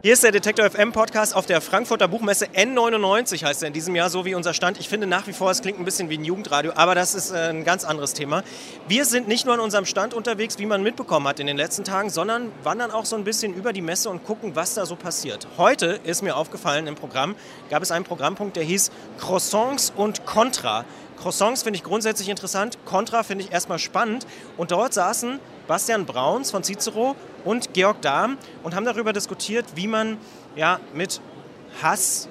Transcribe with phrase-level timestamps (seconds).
[0.00, 3.96] Hier ist der Detektor FM Podcast auf der Frankfurter Buchmesse N99 heißt er in diesem
[3.96, 4.78] Jahr, so wie unser Stand.
[4.78, 7.32] Ich finde nach wie vor, es klingt ein bisschen wie ein Jugendradio, aber das ist
[7.32, 8.44] äh, ein ganz anderes Thema.
[8.86, 11.82] Wir sind nicht nur an unserem Stand unterwegs, wie man mitbekommen hat in den letzten
[11.82, 14.94] Tagen, sondern wandern auch so ein bisschen über die Messe und gucken, was da so
[14.94, 15.48] passiert.
[15.56, 17.34] Heute ist mir aufgefallen im Programm,
[17.68, 20.84] gab es einen Programmpunkt, der hieß Croissants und Contra.
[21.20, 26.52] Croissants finde ich grundsätzlich interessant, Contra finde ich erstmal spannend und dort saßen Bastian Brauns
[26.52, 27.16] von Cicero
[27.48, 30.18] und Georg Dahm und haben darüber diskutiert, wie man
[30.54, 31.22] ja, mit
[31.82, 32.28] Hass,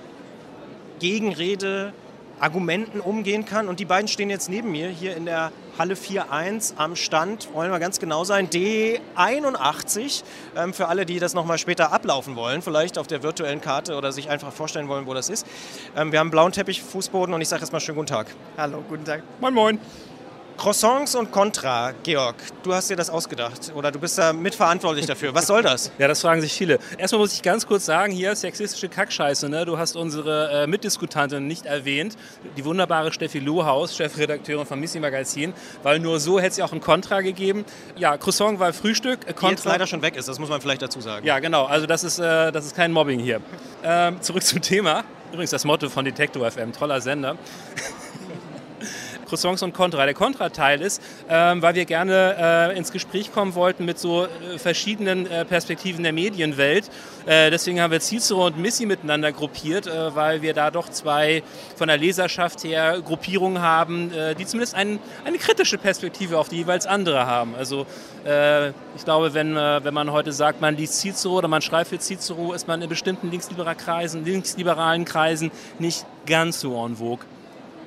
[1.00, 1.92] Gegenrede,
[2.40, 3.68] Argumenten umgehen kann.
[3.68, 7.72] Und die beiden stehen jetzt neben mir hier in der Halle 4.1 am Stand, wollen
[7.72, 10.22] wir ganz genau sein, D81.
[10.56, 14.12] Ähm, für alle, die das nochmal später ablaufen wollen, vielleicht auf der virtuellen Karte oder
[14.12, 15.48] sich einfach vorstellen wollen, wo das ist.
[15.96, 18.28] Ähm, wir haben blauen Teppich, Fußboden und ich sage jetzt mal schönen guten Tag.
[18.56, 19.24] Hallo, guten Tag.
[19.42, 19.80] Moin, moin.
[20.58, 25.36] Croissants und Contra, Georg, du hast dir das ausgedacht oder du bist da mitverantwortlich dafür.
[25.36, 25.92] Was soll das?
[26.00, 26.80] ja, das fragen sich viele.
[26.98, 29.50] Erstmal muss ich ganz kurz sagen, hier sexistische Kackscheiße.
[29.50, 29.66] Ne?
[29.66, 32.18] Du hast unsere äh, Mitdiskutantin nicht erwähnt,
[32.58, 36.74] die wunderbare Steffi Lohaus, Chefredakteurin von Missy Magazin, weil nur so hätte es ja auch
[36.74, 37.64] ein Contra gegeben.
[37.96, 39.20] Ja, Croissant war Frühstück.
[39.28, 41.24] Äh, Contra, die jetzt leider schon weg ist, das muss man vielleicht dazu sagen.
[41.24, 41.66] Ja, genau.
[41.66, 43.42] Also das ist, äh, das ist kein Mobbing hier.
[43.84, 45.04] Ähm, zurück zum Thema.
[45.32, 47.38] Übrigens das Motto von Detektor FM, toller Sender.
[49.28, 50.06] Croissants und Contra.
[50.06, 54.58] Der Contra-Teil ist, ähm, weil wir gerne äh, ins Gespräch kommen wollten mit so äh,
[54.58, 56.90] verschiedenen äh, Perspektiven der Medienwelt.
[57.26, 61.44] Äh, deswegen haben wir Cicero und Missy miteinander gruppiert, äh, weil wir da doch zwei
[61.76, 66.88] von der Leserschaft her Gruppierungen haben, die zumindest ein, eine kritische Perspektive auf die jeweils
[66.88, 67.56] andere haben.
[67.56, 67.86] Also
[68.96, 72.54] ich glaube, wenn, wenn man heute sagt, man liest Cicero oder man schreibt für Cicero,
[72.54, 77.26] ist man in bestimmten linksliberalen Kreisen, linksliberalen Kreisen nicht ganz so en vogue.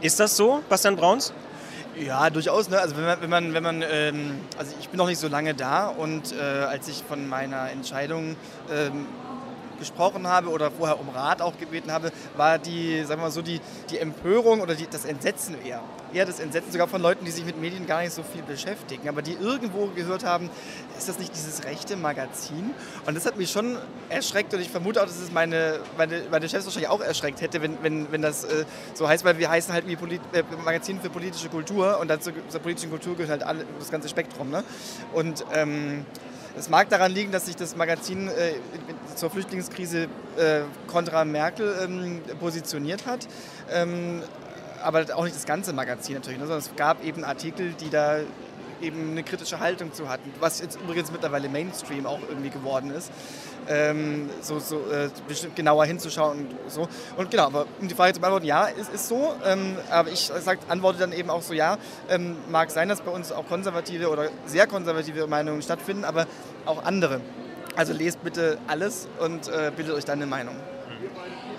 [0.00, 1.32] Ist das so, Bastian Brauns?
[1.98, 2.70] Ja, durchaus.
[2.70, 2.78] Ne?
[2.78, 5.54] Also wenn man, wenn man, wenn man ähm, also ich bin noch nicht so lange
[5.54, 8.36] da und äh, als ich von meiner Entscheidung
[8.72, 9.06] ähm,
[9.80, 13.42] gesprochen habe oder vorher um Rat auch gebeten habe, war die, sagen wir mal so,
[13.42, 13.60] die,
[13.90, 15.82] die Empörung oder die, das Entsetzen eher.
[16.12, 19.08] Eher das Entsetzen sogar von Leuten, die sich mit Medien gar nicht so viel beschäftigen,
[19.08, 20.50] aber die irgendwo gehört haben,
[20.96, 22.74] ist das nicht dieses rechte Magazin?
[23.06, 26.48] Und das hat mich schon erschreckt und ich vermute auch, dass es meine, meine, meine
[26.48, 28.64] Chefs wahrscheinlich auch erschreckt hätte, wenn, wenn, wenn das äh,
[28.94, 32.30] so heißt, weil wir heißen halt wie Polit äh, Magazin für politische Kultur und dazu,
[32.48, 34.50] zur politischen Kultur gehört halt alle, das ganze Spektrum.
[34.50, 34.64] Ne?
[35.12, 36.04] Und ähm,
[36.60, 38.52] es mag daran liegen, dass sich das Magazin äh,
[39.16, 43.26] zur Flüchtlingskrise äh, kontra Merkel ähm, positioniert hat.
[43.72, 44.22] Ähm,
[44.82, 48.18] aber auch nicht das ganze Magazin natürlich, ne, sondern es gab eben Artikel, die da
[48.82, 53.10] eben eine kritische Haltung zu hatten, was jetzt übrigens mittlerweile Mainstream auch irgendwie geworden ist,
[53.68, 55.10] ähm, so, so äh,
[55.54, 56.88] genauer hinzuschauen und so.
[57.16, 60.30] Und genau, aber um die Frage zu beantworten, ja, es ist so, ähm, aber ich
[60.40, 64.10] sag, antworte dann eben auch so, ja, ähm, mag sein, dass bei uns auch konservative
[64.10, 66.26] oder sehr konservative Meinungen stattfinden, aber
[66.66, 67.20] auch andere.
[67.76, 70.56] Also lest bitte alles und äh, bildet euch dann eine Meinung.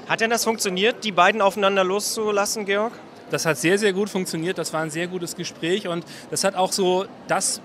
[0.08, 2.94] Hat denn das funktioniert, die beiden aufeinander loszulassen, Georg?
[3.32, 4.58] Das hat sehr, sehr gut funktioniert.
[4.58, 7.62] Das war ein sehr gutes Gespräch und das hat auch so das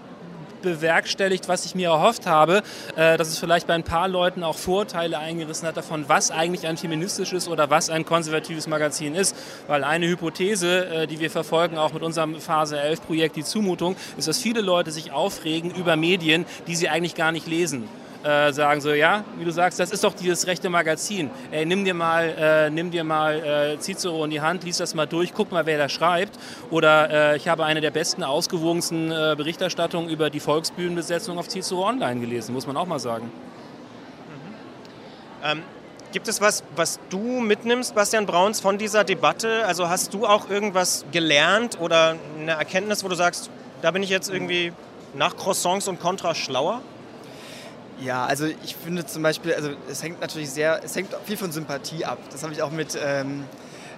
[0.63, 2.63] bewerkstelligt, was ich mir erhofft habe,
[2.97, 6.67] äh, dass es vielleicht bei ein paar Leuten auch Vorteile eingerissen hat davon, was eigentlich
[6.67, 9.37] ein feministisches oder was ein konservatives Magazin ist.
[9.69, 13.97] Weil eine Hypothese, äh, die wir verfolgen, auch mit unserem Phase 11 Projekt, die Zumutung,
[14.17, 17.89] ist, dass viele Leute sich aufregen über Medien, die sie eigentlich gar nicht lesen
[18.27, 21.31] äh, sagen so, ja, wie du sagst, das ist doch dieses rechte Magazin.
[21.53, 24.95] Ey, nimm dir mal, äh, nimm dir mal äh, Cicero in die Hand, lies das
[24.95, 26.37] mal durch, guck mal, wer da schreibt.
[26.71, 31.87] Oder äh, ich habe eine der besten, ausgewogensten äh, Berichterstattungen über die Volksbühnenbesetzung auf Cicero
[31.87, 33.27] Online gelesen, muss man auch mal sagen.
[33.27, 34.55] Mhm.
[35.45, 35.63] Ähm,
[36.11, 39.65] gibt es was, was du mitnimmst, Bastian Brauns, von dieser Debatte?
[39.67, 43.51] Also hast du auch irgendwas gelernt oder eine Erkenntnis, wo du sagst,
[43.83, 44.73] da bin ich jetzt irgendwie
[45.15, 46.83] nach Croissants und Contra schlauer?
[48.01, 51.51] Ja, also ich finde zum Beispiel, also es hängt natürlich sehr, es hängt viel von
[51.51, 52.19] Sympathie ab.
[52.31, 53.45] Das habe ich auch mit, ähm,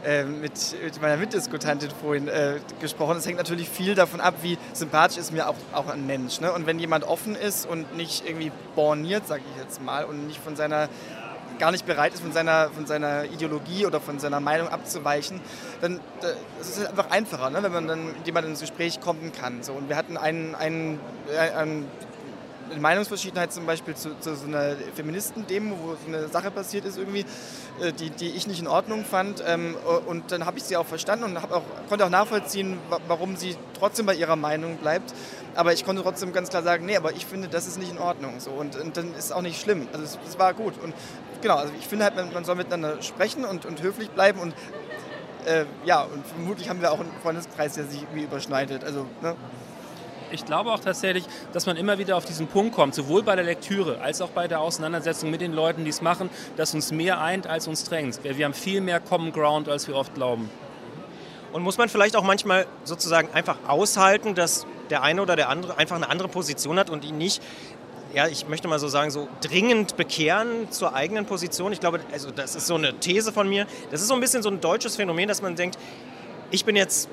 [0.04, 3.16] äh, mit, mit, meiner Mitdiskutantin vorhin äh, gesprochen.
[3.16, 6.41] Es hängt natürlich viel davon ab, wie sympathisch ist mir auch, auch ein Mensch.
[6.41, 6.53] Ne?
[6.53, 10.40] Und wenn jemand offen ist und nicht irgendwie borniert, sage ich jetzt mal, und nicht
[10.40, 10.88] von seiner
[11.58, 15.40] gar nicht bereit ist, von seiner, von seiner Ideologie oder von seiner Meinung abzuweichen,
[15.81, 15.99] dann
[16.61, 17.64] es ist es einfach einfacher, ne?
[17.64, 19.64] wenn man dann mit jemandem ins Gespräch kommen kann.
[19.64, 19.72] So.
[19.72, 21.00] Und wir hatten einen, einen,
[21.32, 21.87] äh, einen
[22.70, 26.99] eine Meinungsverschiedenheit zum Beispiel zu, zu so einer Feministendemo, wo so eine Sache passiert ist
[26.99, 27.25] irgendwie,
[27.81, 29.43] äh, die, die ich nicht in Ordnung fand.
[29.47, 29.76] Ähm,
[30.06, 34.06] und dann habe ich sie auch verstanden und auch, konnte auch nachvollziehen, warum sie trotzdem
[34.06, 35.15] bei ihrer Meinung bleibt.
[35.55, 37.99] Aber ich konnte trotzdem ganz klar sagen, nee, aber ich finde, das ist nicht in
[37.99, 38.41] Ordnung.
[38.41, 38.50] So.
[38.50, 39.88] Und, und dann ist es auch nicht schlimm.
[39.93, 40.75] Also es, es war gut.
[40.82, 40.94] Und
[41.43, 44.55] genau, also ich finde halt, man, man soll miteinander sprechen und, und höflich bleiben und
[45.47, 48.85] äh, ja, und vermutlich haben wir auch einen Freundeskreis, der sich irgendwie überschneidet.
[48.85, 49.35] Also, ne?
[50.32, 53.44] Ich glaube auch tatsächlich, dass man immer wieder auf diesen Punkt kommt, sowohl bei der
[53.44, 57.20] Lektüre als auch bei der Auseinandersetzung mit den Leuten, die es machen, dass uns mehr
[57.20, 58.20] eint als uns drängt.
[58.22, 60.50] Wir haben viel mehr Common Ground, als wir oft glauben.
[61.52, 65.78] Und muss man vielleicht auch manchmal sozusagen einfach aushalten, dass der eine oder der andere
[65.78, 67.42] einfach eine andere Position hat und ihn nicht
[68.14, 71.72] ja, ich möchte mal so sagen, so dringend bekehren zur eigenen Position.
[71.72, 73.66] Ich glaube, also das ist so eine These von mir.
[73.90, 75.78] Das ist so ein bisschen so ein deutsches Phänomen, dass man denkt,
[76.50, 77.08] ich bin jetzt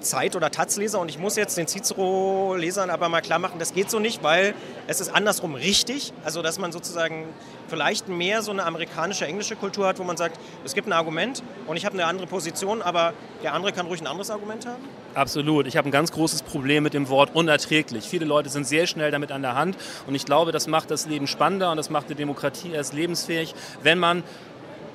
[0.00, 3.90] Zeit- oder Taz-Leser und ich muss jetzt den Cicero-Lesern aber mal klar machen, das geht
[3.90, 4.54] so nicht, weil
[4.86, 6.12] es ist andersrum richtig.
[6.24, 7.26] Also, dass man sozusagen
[7.68, 11.42] vielleicht mehr so eine amerikanische, englische Kultur hat, wo man sagt, es gibt ein Argument
[11.66, 13.12] und ich habe eine andere Position, aber
[13.42, 14.82] der andere kann ruhig ein anderes Argument haben?
[15.14, 15.66] Absolut.
[15.66, 18.04] Ich habe ein ganz großes Problem mit dem Wort unerträglich.
[18.04, 21.06] Viele Leute sind sehr schnell damit an der Hand und ich glaube, das macht das
[21.06, 24.22] Leben spannender und das macht die Demokratie erst lebensfähig, wenn man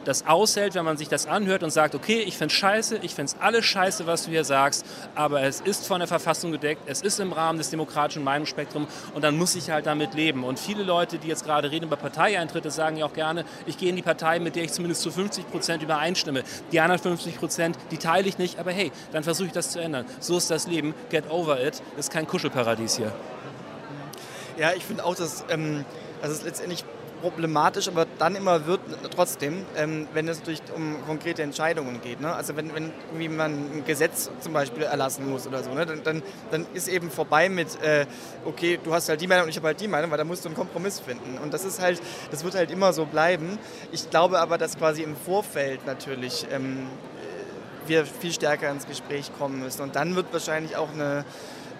[0.05, 3.15] das aushält, wenn man sich das anhört und sagt, okay, ich finde es scheiße, ich
[3.15, 4.85] finde es alles scheiße, was du hier sagst,
[5.15, 9.23] aber es ist von der Verfassung gedeckt, es ist im Rahmen des demokratischen Meinungsspektrums und
[9.23, 10.43] dann muss ich halt damit leben.
[10.43, 13.89] Und viele Leute, die jetzt gerade reden über Parteieintritte, sagen ja auch gerne, ich gehe
[13.89, 16.43] in die Partei, mit der ich zumindest zu 50 Prozent übereinstimme.
[16.71, 19.79] Die anderen 50 Prozent, die teile ich nicht, aber hey, dann versuche ich das zu
[19.79, 20.05] ändern.
[20.19, 23.11] So ist das Leben, get over it, ist kein Kuschelparadies hier.
[24.57, 25.83] Ja, ich finde auch, dass, ähm,
[26.21, 26.85] dass es letztendlich
[27.23, 28.81] problematisch, aber dann immer wird
[29.15, 32.19] trotzdem, ähm, wenn es durch, um konkrete Entscheidungen geht.
[32.19, 32.35] Ne?
[32.35, 35.85] Also wenn, wenn irgendwie man ein Gesetz zum Beispiel erlassen muss oder so, ne?
[35.85, 36.21] dann, dann,
[36.51, 38.05] dann ist eben vorbei mit, äh,
[38.43, 40.43] okay, du hast halt die Meinung und ich habe halt die Meinung, weil da musst
[40.43, 41.37] du einen Kompromiss finden.
[41.41, 43.57] Und das ist halt, das wird halt immer so bleiben.
[43.93, 46.87] Ich glaube aber, dass quasi im Vorfeld natürlich ähm,
[47.87, 49.81] wir viel stärker ins Gespräch kommen müssen.
[49.81, 51.23] Und dann wird wahrscheinlich auch eine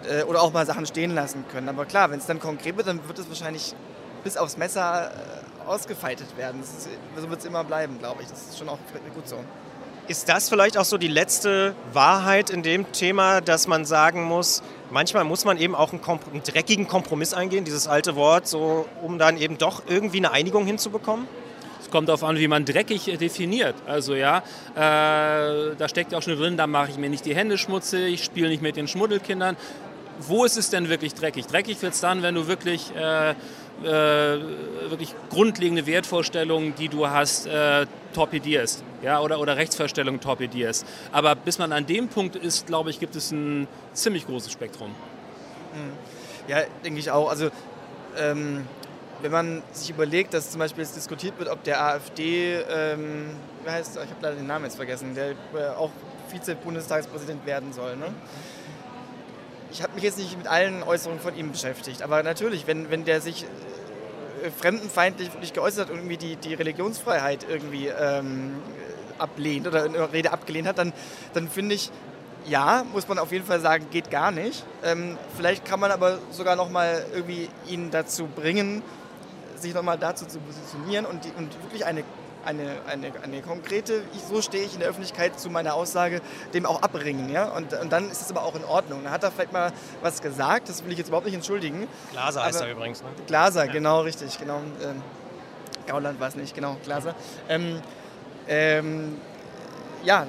[0.09, 1.67] äh, oder auch mal Sachen stehen lassen können.
[1.67, 3.75] Aber klar, wenn es dann konkret wird, dann wird es wahrscheinlich
[4.23, 6.61] bis aufs Messer äh, ausgefeitet werden.
[6.61, 8.29] Ist, so wird es immer bleiben, glaube ich.
[8.29, 8.79] Das ist schon auch
[9.13, 9.37] gut so.
[10.07, 14.61] Ist das vielleicht auch so die letzte Wahrheit in dem Thema, dass man sagen muss,
[14.91, 19.17] manchmal muss man eben auch einen, einen, dreckigen Kompromiss eingehen, dieses alte Wort, so, um
[19.17, 21.25] dann eben doch irgendwie eine Einigung hinzubekommen?
[21.81, 23.75] Es kommt darauf an, wie man dreckig definiert.
[23.87, 24.39] Also ja,
[24.75, 28.23] äh, da steckt auch schon drin, da mache ich mir nicht die Hände schmutzig, ich
[28.25, 29.55] spiele nicht mit den Schmuddelkindern.
[30.19, 31.47] Wo ist es denn wirklich dreckig?
[31.47, 33.35] Dreckig wird es dann, wenn du wirklich äh,
[33.81, 40.85] äh, wirklich grundlegende Wertvorstellungen, die du hast, äh, torpedierst ja, oder, oder Rechtsvorstellungen torpedierst.
[41.11, 44.89] Aber bis man an dem Punkt ist, glaube ich, gibt es ein ziemlich großes Spektrum.
[45.73, 45.91] Hm.
[46.47, 47.29] Ja, denke ich auch.
[47.29, 47.49] Also
[48.17, 48.65] ähm,
[49.21, 53.31] wenn man sich überlegt, dass zum Beispiel jetzt diskutiert wird, ob der AfD, ähm,
[53.63, 55.91] wie heißt, ich habe leider den Namen jetzt vergessen, der äh, auch
[56.29, 57.95] Vize-Bundestagspräsident werden soll.
[57.95, 58.07] Ne?
[59.73, 63.05] Ich habe mich jetzt nicht mit allen Äußerungen von ihm beschäftigt, aber natürlich, wenn, wenn
[63.05, 63.43] der sich
[64.43, 68.53] äh, fremdenfeindlich wirklich geäußert und irgendwie die, die Religionsfreiheit irgendwie ähm,
[69.17, 70.93] ablehnt oder eine Rede abgelehnt hat, dann,
[71.33, 71.91] dann finde ich,
[72.45, 74.63] ja, muss man auf jeden Fall sagen, geht gar nicht.
[74.83, 78.83] Ähm, vielleicht kann man aber sogar noch mal irgendwie ihn dazu bringen,
[79.55, 82.03] sich noch mal dazu zu positionieren und, die, und wirklich eine
[82.45, 86.21] eine, eine, eine konkrete, ich, so stehe ich in der Öffentlichkeit zu meiner Aussage,
[86.53, 87.29] dem auch abbringen.
[87.29, 87.45] Ja?
[87.45, 89.03] Und, und dann ist es aber auch in Ordnung.
[89.03, 91.87] Dann hat er vielleicht mal was gesagt, das will ich jetzt überhaupt nicht entschuldigen.
[92.11, 93.09] Glaser heißt er übrigens, ne?
[93.27, 93.71] Glaser, ja.
[93.71, 94.57] genau, richtig, genau.
[94.81, 95.01] Ähm,
[95.87, 97.15] Gauland war es nicht, genau, Glaser.
[97.49, 97.81] Ähm,
[98.47, 99.19] ähm,
[100.03, 100.27] ja,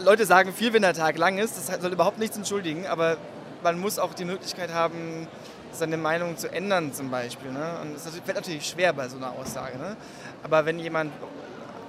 [0.00, 3.16] Leute sagen viel, wenn der Tag lang ist, das soll überhaupt nichts entschuldigen, aber
[3.62, 5.26] man muss auch die Möglichkeit haben,
[5.72, 7.50] seine Meinung zu ändern zum Beispiel.
[7.50, 7.78] Ne?
[7.82, 9.78] Und das fällt natürlich schwer bei so einer Aussage.
[9.78, 9.96] Ne?
[10.42, 11.12] Aber wenn jemand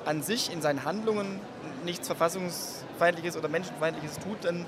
[0.10, 1.40] an sich in seinen Handlungen
[1.86, 4.66] nichts Verfassungsfeindliches oder Menschenfeindliches tut, dann,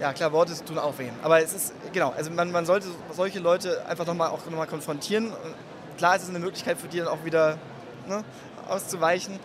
[0.00, 1.10] ja klar, Worte tun auch weh.
[1.22, 5.32] Aber es ist, genau, also man, man sollte solche Leute einfach nochmal auch nochmal konfrontieren.
[5.98, 7.58] klar ist es eine Möglichkeit für die dann auch wieder
[8.08, 8.24] ne,
[8.66, 9.38] auszuweichen.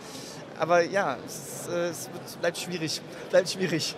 [0.58, 2.08] Aber ja, es, es
[2.40, 3.02] bleibt schwierig.
[3.28, 3.94] Bleibt schwierig.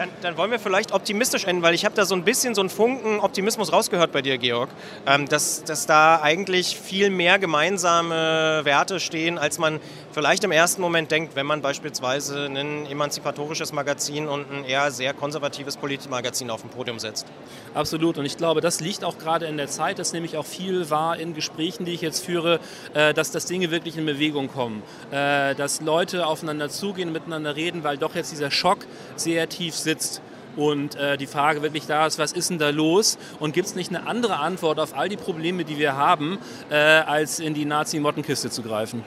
[0.00, 2.62] Dann, dann, wollen wir vielleicht optimistisch enden, weil ich habe da so ein bisschen so
[2.62, 4.70] einen Funken Optimismus rausgehört bei dir, Georg,
[5.06, 9.78] ähm, dass, dass da eigentlich viel mehr gemeinsame Werte stehen, als man
[10.10, 15.12] vielleicht im ersten Moment denkt, wenn man beispielsweise ein emanzipatorisches Magazin und ein eher sehr
[15.12, 17.26] konservatives Politmagazin auf dem Podium setzt.
[17.74, 18.16] Absolut.
[18.16, 21.18] Und ich glaube, das liegt auch gerade in der Zeit, dass nämlich auch viel war
[21.18, 22.58] in Gesprächen, die ich jetzt führe,
[22.94, 27.84] äh, dass das Dinge wirklich in Bewegung kommen, äh, dass Leute aufeinander zugehen, miteinander reden,
[27.84, 30.22] weil doch jetzt dieser Schock sehr tief sitzt sitzt
[30.56, 33.74] und äh, die Frage wirklich da ist, was ist denn da los und gibt es
[33.74, 36.38] nicht eine andere Antwort auf all die Probleme, die wir haben,
[36.70, 39.04] äh, als in die Nazi-Mottenkiste zu greifen?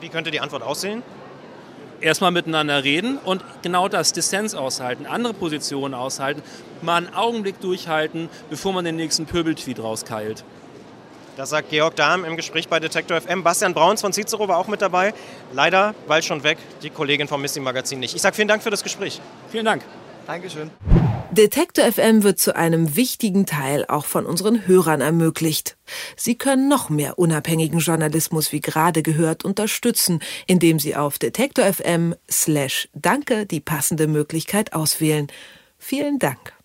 [0.00, 1.02] Wie könnte die Antwort aussehen?
[2.00, 6.42] Erstmal miteinander reden und genau das, Dissens aushalten, andere Positionen aushalten,
[6.82, 10.44] mal einen Augenblick durchhalten, bevor man den nächsten Pöbeltweet rauskeilt.
[11.36, 13.42] Das sagt Georg Dahm im Gespräch bei Detektor FM.
[13.42, 15.12] Bastian Brauns von Cicero war auch mit dabei.
[15.52, 18.16] Leider, weil schon weg, die Kollegin vom Missy Magazin nicht.
[18.16, 19.20] Ich sage vielen Dank für das Gespräch.
[19.50, 19.82] Vielen Dank.
[20.26, 20.70] Dankeschön.
[21.30, 25.76] Detektor FM wird zu einem wichtigen Teil auch von unseren Hörern ermöglicht.
[26.16, 32.14] Sie können noch mehr unabhängigen Journalismus wie gerade gehört unterstützen, indem Sie auf Detektor FM
[32.30, 35.26] slash Danke die passende Möglichkeit auswählen.
[35.78, 36.55] Vielen Dank.